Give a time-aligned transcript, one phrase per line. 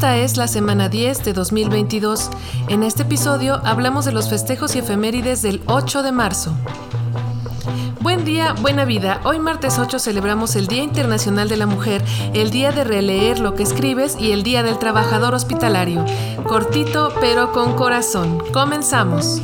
[0.00, 2.30] Esta es la semana 10 de 2022.
[2.68, 6.54] En este episodio hablamos de los festejos y efemérides del 8 de marzo.
[8.00, 9.20] Buen día, buena vida.
[9.24, 13.54] Hoy martes 8 celebramos el Día Internacional de la Mujer, el Día de releer lo
[13.54, 16.06] que escribes y el Día del Trabajador Hospitalario.
[16.44, 18.42] Cortito pero con corazón.
[18.54, 19.42] Comenzamos.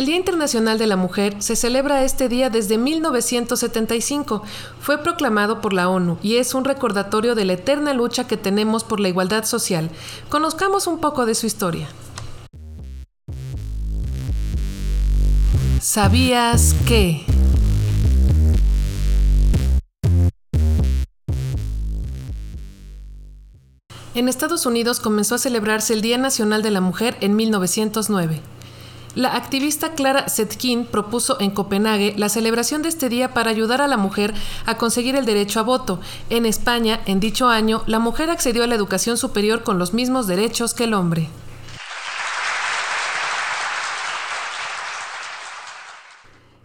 [0.00, 4.42] El Día Internacional de la Mujer se celebra este día desde 1975.
[4.80, 8.82] Fue proclamado por la ONU y es un recordatorio de la eterna lucha que tenemos
[8.82, 9.90] por la igualdad social.
[10.30, 11.86] Conozcamos un poco de su historia.
[15.82, 17.26] ¿Sabías que?
[24.14, 28.40] En Estados Unidos comenzó a celebrarse el Día Nacional de la Mujer en 1909.
[29.16, 33.88] La activista Clara Zetkin propuso en Copenhague la celebración de este día para ayudar a
[33.88, 34.32] la mujer
[34.66, 36.00] a conseguir el derecho a voto.
[36.30, 40.28] En España, en dicho año, la mujer accedió a la educación superior con los mismos
[40.28, 41.28] derechos que el hombre.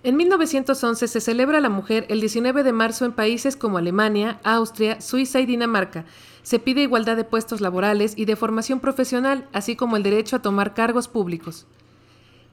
[0.03, 5.01] En 1911 se celebra la mujer el 19 de marzo en países como Alemania, Austria,
[5.01, 6.05] Suiza y Dinamarca.
[6.43, 10.43] Se pide igualdad de puestos laborales y de formación profesional, así como el derecho a
[10.43, 11.65] tomar cargos públicos.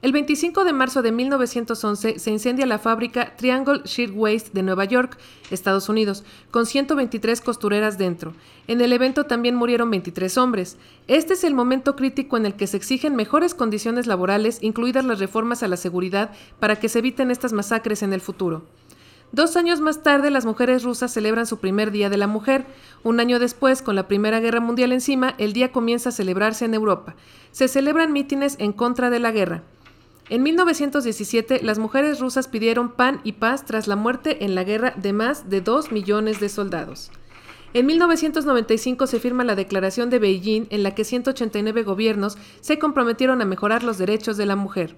[0.03, 5.17] El 25 de marzo de 1911 se incendia la fábrica Triangle Shirtwaist de Nueva York,
[5.49, 8.33] Estados Unidos, con 123 costureras dentro.
[8.67, 10.75] En el evento también murieron 23 hombres.
[11.07, 15.19] Este es el momento crítico en el que se exigen mejores condiciones laborales, incluidas las
[15.19, 18.65] reformas a la seguridad, para que se eviten estas masacres en el futuro.
[19.31, 22.65] Dos años más tarde, las mujeres rusas celebran su primer Día de la Mujer.
[23.03, 26.73] Un año después, con la Primera Guerra Mundial encima, el día comienza a celebrarse en
[26.73, 27.15] Europa.
[27.51, 29.63] Se celebran mítines en contra de la guerra.
[30.29, 34.93] En 1917, las mujeres rusas pidieron pan y paz tras la muerte en la guerra
[34.95, 37.11] de más de 2 millones de soldados.
[37.73, 43.41] En 1995 se firma la Declaración de Beijing en la que 189 gobiernos se comprometieron
[43.41, 44.95] a mejorar los derechos de la mujer.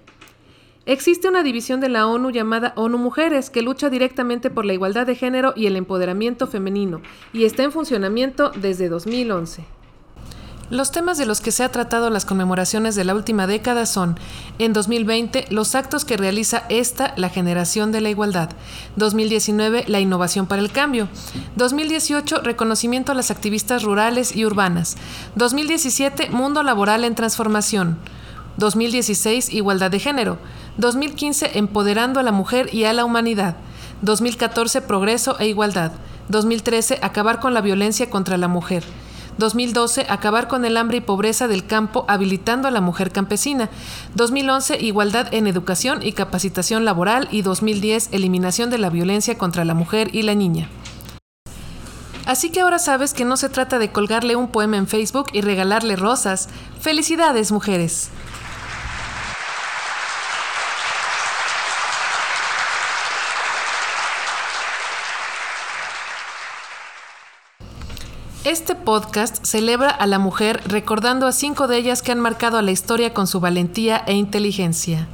[0.85, 5.07] Existe una división de la ONU llamada ONU Mujeres que lucha directamente por la igualdad
[5.07, 7.01] de género y el empoderamiento femenino
[7.33, 9.65] y está en funcionamiento desde 2011.
[10.71, 14.17] Los temas de los que se ha tratado las conmemoraciones de la última década son,
[14.57, 18.49] en 2020, los actos que realiza esta, la generación de la igualdad,
[18.95, 21.07] 2019, la innovación para el cambio,
[21.55, 24.97] 2018, reconocimiento a las activistas rurales y urbanas,
[25.35, 27.99] 2017, mundo laboral en transformación,
[28.57, 30.39] 2016, igualdad de género,
[30.77, 33.55] 2015, empoderando a la mujer y a la humanidad,
[34.01, 35.91] 2014, progreso e igualdad,
[36.29, 38.83] 2013, acabar con la violencia contra la mujer,
[39.37, 43.69] 2012, acabar con el hambre y pobreza del campo habilitando a la mujer campesina.
[44.15, 47.27] 2011, igualdad en educación y capacitación laboral.
[47.31, 50.69] Y 2010, eliminación de la violencia contra la mujer y la niña.
[52.25, 55.41] Así que ahora sabes que no se trata de colgarle un poema en Facebook y
[55.41, 56.49] regalarle rosas.
[56.79, 58.09] Felicidades, mujeres.
[68.45, 72.61] Este podcast celebra a la mujer recordando a cinco de ellas que han marcado a
[72.61, 75.07] la historia con su valentía e inteligencia.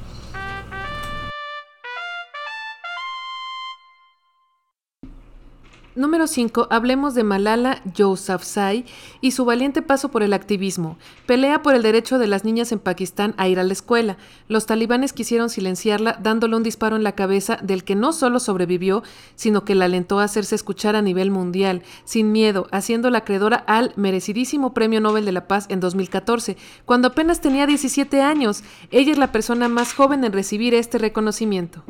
[6.01, 6.65] Número 5.
[6.71, 8.85] Hablemos de Malala Yousafzai
[9.21, 10.97] y su valiente paso por el activismo.
[11.27, 14.17] Pelea por el derecho de las niñas en Pakistán a ir a la escuela.
[14.47, 19.03] Los talibanes quisieron silenciarla dándole un disparo en la cabeza del que no solo sobrevivió,
[19.35, 23.93] sino que la alentó a hacerse escuchar a nivel mundial, sin miedo, haciéndola acreedora al
[23.95, 28.63] merecidísimo Premio Nobel de la Paz en 2014, cuando apenas tenía 17 años.
[28.89, 31.83] Ella es la persona más joven en recibir este reconocimiento.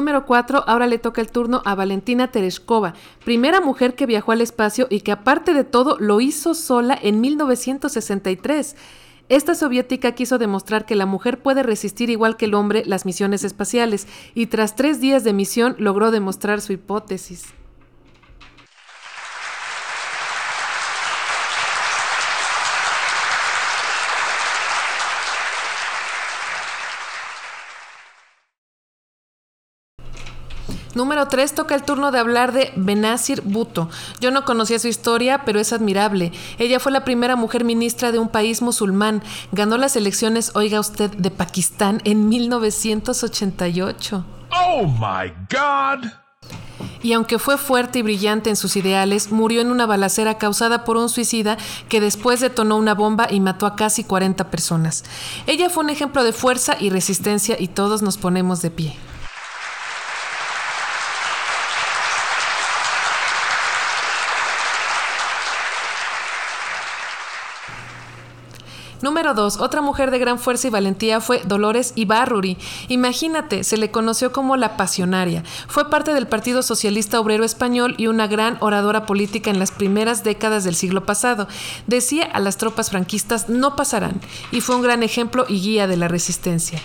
[0.00, 4.40] Número 4, ahora le toca el turno a Valentina Tereshkova, primera mujer que viajó al
[4.40, 8.76] espacio y que aparte de todo lo hizo sola en 1963.
[9.28, 13.44] Esta soviética quiso demostrar que la mujer puede resistir igual que el hombre las misiones
[13.44, 17.52] espaciales y tras tres días de misión logró demostrar su hipótesis.
[30.94, 33.88] Número 3 toca el turno de hablar de Benazir Bhutto.
[34.20, 36.32] Yo no conocía su historia, pero es admirable.
[36.58, 39.22] Ella fue la primera mujer ministra de un país musulmán.
[39.52, 44.24] Ganó las elecciones, oiga usted, de Pakistán en 1988.
[44.52, 46.10] ¡Oh, my God!
[47.02, 50.96] Y aunque fue fuerte y brillante en sus ideales, murió en una balacera causada por
[50.96, 51.56] un suicida
[51.88, 55.04] que después detonó una bomba y mató a casi 40 personas.
[55.46, 58.96] Ella fue un ejemplo de fuerza y resistencia y todos nos ponemos de pie.
[69.02, 69.60] Número 2.
[69.60, 72.58] Otra mujer de gran fuerza y valentía fue Dolores Ibarruri.
[72.88, 75.42] Imagínate, se le conoció como la pasionaria.
[75.68, 80.22] Fue parte del Partido Socialista Obrero Español y una gran oradora política en las primeras
[80.22, 81.48] décadas del siglo pasado.
[81.86, 84.20] Decía a las tropas franquistas no pasarán
[84.52, 86.80] y fue un gran ejemplo y guía de la resistencia.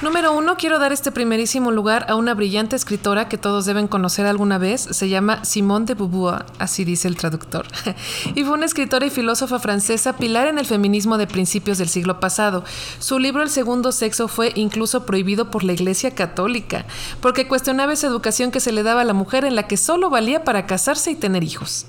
[0.00, 4.26] Número uno, quiero dar este primerísimo lugar a una brillante escritora que todos deben conocer
[4.26, 4.80] alguna vez.
[4.90, 7.66] Se llama Simone de Beauvoir, así dice el traductor.
[8.34, 12.20] y fue una escritora y filósofa francesa pilar en el feminismo de principios del siglo
[12.20, 12.64] pasado.
[12.98, 16.84] Su libro El segundo sexo fue incluso prohibido por la Iglesia Católica,
[17.22, 20.10] porque cuestionaba esa educación que se le daba a la mujer en la que solo
[20.10, 21.86] valía para casarse y tener hijos.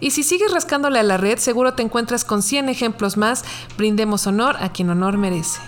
[0.00, 3.44] Y si sigues rascándole a la red, seguro te encuentras con 100 ejemplos más.
[3.76, 5.60] Brindemos honor a quien honor merece.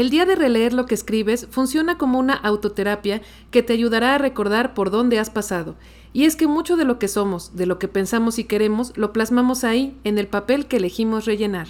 [0.00, 3.20] El día de releer lo que escribes funciona como una autoterapia
[3.50, 5.76] que te ayudará a recordar por dónde has pasado.
[6.14, 9.12] Y es que mucho de lo que somos, de lo que pensamos y queremos, lo
[9.12, 11.66] plasmamos ahí, en el papel que elegimos rellenar.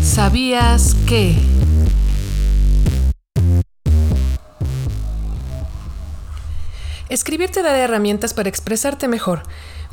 [0.00, 1.36] ¿Sabías que?
[7.10, 9.42] Escribir te da herramientas para expresarte mejor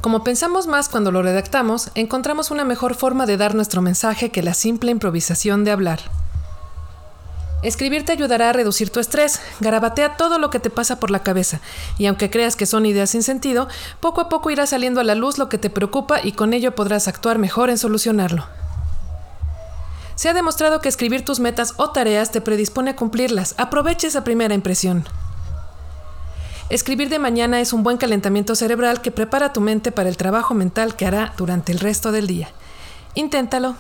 [0.02, 4.42] como pensamos más cuando lo redactamos, encontramos una mejor forma de dar nuestro mensaje que
[4.42, 6.00] la simple improvisación de hablar.
[7.62, 11.22] Escribir te ayudará a reducir tu estrés, garabatea todo lo que te pasa por la
[11.22, 11.62] cabeza,
[12.00, 13.68] y aunque creas que son ideas sin sentido,
[14.00, 16.74] poco a poco irá saliendo a la luz lo que te preocupa y con ello
[16.74, 18.46] podrás actuar mejor en solucionarlo.
[20.16, 23.56] Se ha demostrado que escribir tus metas o tareas te predispone a cumplirlas.
[23.58, 25.06] Aprovecha esa primera impresión.
[26.72, 30.54] Escribir de mañana es un buen calentamiento cerebral que prepara tu mente para el trabajo
[30.54, 32.48] mental que hará durante el resto del día.
[33.14, 33.76] Inténtalo.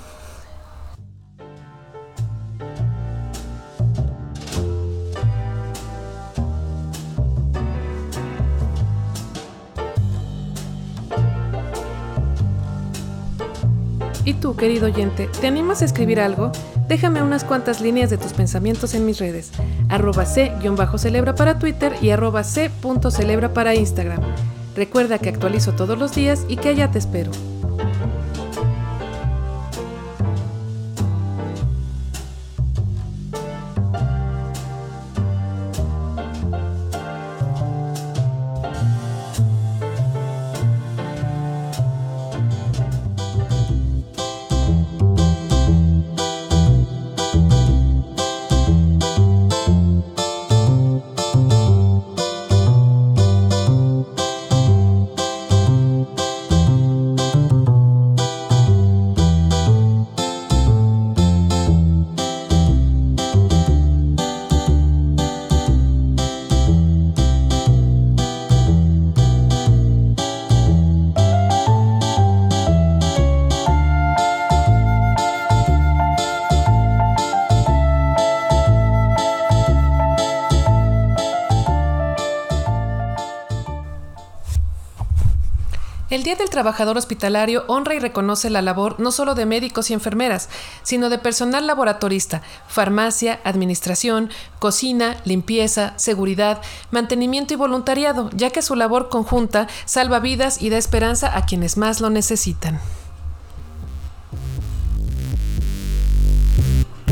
[14.23, 16.51] ¿Y tú, querido oyente, te animas a escribir algo?
[16.87, 19.51] Déjame unas cuantas líneas de tus pensamientos en mis redes,
[19.89, 24.21] arroba c-celebra para Twitter y arroba c.celebra para Instagram.
[24.75, 27.31] Recuerda que actualizo todos los días y que allá te espero.
[86.21, 89.95] El Día del Trabajador Hospitalario honra y reconoce la labor no solo de médicos y
[89.95, 90.49] enfermeras,
[90.83, 96.61] sino de personal laboratorista, farmacia, administración, cocina, limpieza, seguridad,
[96.91, 101.75] mantenimiento y voluntariado, ya que su labor conjunta salva vidas y da esperanza a quienes
[101.75, 102.79] más lo necesitan.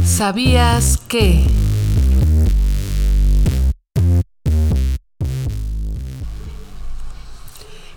[0.06, 1.48] ¿Sabías que...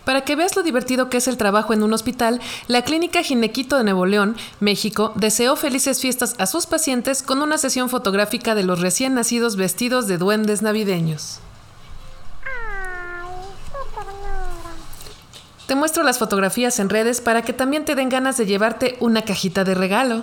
[0.05, 3.79] Para que veas lo divertido que es el trabajo en un hospital, la Clínica Ginequito
[3.79, 8.65] de Nuevo León, México, deseó felices fiestas a sus pacientes con una sesión fotográfica de
[8.65, 11.39] los recién nacidos vestidos de duendes navideños.
[15.67, 19.23] Te muestro las fotografías en redes para que también te den ganas de llevarte una
[19.23, 20.23] cajita de regalo.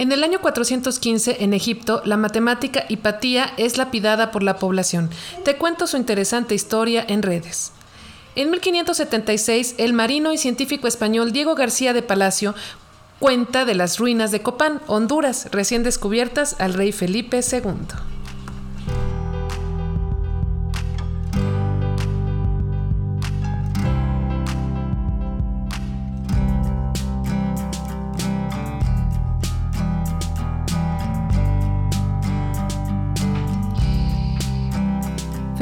[0.00, 5.10] En el año 415, en Egipto, la matemática Hipatía es lapidada por la población.
[5.44, 7.72] Te cuento su interesante historia en redes.
[8.34, 12.54] En 1576, el marino y científico español Diego García de Palacio
[13.18, 18.19] cuenta de las ruinas de Copán, Honduras, recién descubiertas al rey Felipe II.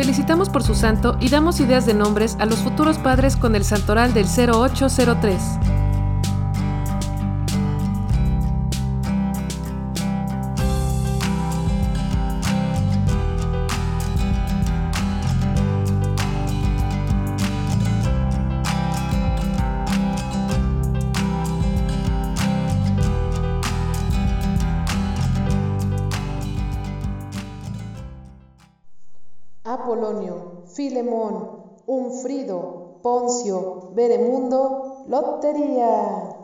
[0.09, 3.63] Felicitamos por su santo y damos ideas de nombres a los futuros padres con el
[3.63, 5.68] santoral del 0803.
[29.99, 31.49] Apolonio, Filemón,
[31.87, 36.37] Unfrido, Poncio, Beremundo, Lotería.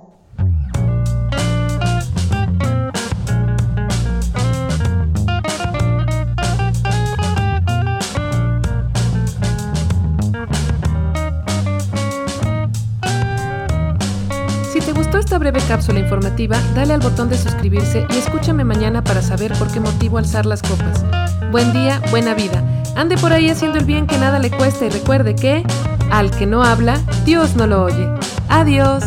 [14.64, 19.04] Si te gustó esta breve cápsula informativa, dale al botón de suscribirse y escúchame mañana
[19.04, 21.04] para saber por qué motivo alzar las copas.
[21.52, 22.73] Buen día, buena vida.
[22.96, 25.64] Ande por ahí haciendo el bien que nada le cuesta y recuerde que,
[26.10, 28.08] al que no habla, Dios no lo oye.
[28.48, 29.04] Adiós.